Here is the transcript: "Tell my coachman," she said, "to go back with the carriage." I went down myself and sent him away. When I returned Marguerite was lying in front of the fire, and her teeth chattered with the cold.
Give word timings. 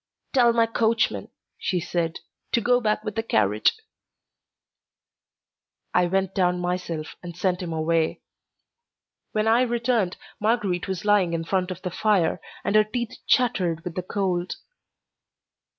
"Tell 0.33 0.51
my 0.51 0.65
coachman," 0.65 1.29
she 1.59 1.79
said, 1.79 2.21
"to 2.53 2.59
go 2.59 2.81
back 2.81 3.03
with 3.03 3.13
the 3.13 3.21
carriage." 3.21 3.73
I 5.93 6.07
went 6.07 6.33
down 6.33 6.59
myself 6.59 7.15
and 7.21 7.37
sent 7.37 7.61
him 7.61 7.71
away. 7.71 8.23
When 9.31 9.47
I 9.47 9.61
returned 9.61 10.17
Marguerite 10.39 10.87
was 10.87 11.05
lying 11.05 11.33
in 11.33 11.43
front 11.43 11.69
of 11.69 11.83
the 11.83 11.91
fire, 11.91 12.41
and 12.63 12.73
her 12.75 12.83
teeth 12.83 13.19
chattered 13.27 13.83
with 13.83 13.93
the 13.93 14.01
cold. 14.01 14.55